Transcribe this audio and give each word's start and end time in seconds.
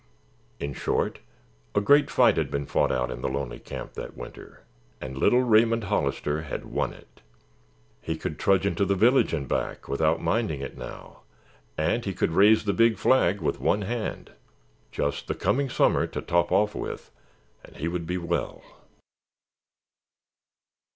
In 0.59 0.73
short, 0.73 1.19
a 1.75 1.79
great 1.79 2.09
fight 2.09 2.37
had 2.37 2.49
been 2.49 2.65
fought 2.65 2.91
out 2.91 3.11
in 3.11 3.21
the 3.21 3.29
lonely 3.29 3.59
camp 3.59 3.93
that 3.93 4.17
winter, 4.17 4.63
and 4.99 5.15
little 5.15 5.43
Raymond 5.43 5.83
Hollister 5.83 6.41
had 6.41 6.65
won 6.65 6.91
it. 6.91 7.21
He 8.01 8.17
could 8.17 8.39
trudge 8.39 8.65
into 8.65 8.83
the 8.83 8.95
village 8.95 9.31
and 9.31 9.47
back 9.47 9.87
without 9.87 10.19
minding 10.19 10.59
it 10.61 10.75
now 10.75 11.19
and 11.77 12.03
he 12.03 12.15
could 12.15 12.31
raise 12.31 12.65
the 12.65 12.73
big 12.73 12.97
flag 12.97 13.41
with 13.41 13.59
one 13.59 13.83
hand. 13.83 14.31
Just 14.91 15.27
the 15.27 15.35
coming 15.35 15.69
summer 15.69 16.07
to 16.07 16.19
top 16.19 16.51
off 16.51 16.73
with 16.73 17.11
and 17.63 17.77
he 17.77 17.87
would 17.87 18.07
be 18.07 18.17
well. 18.17 18.63